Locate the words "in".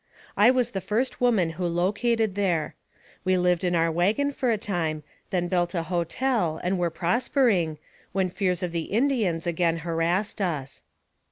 3.63-3.75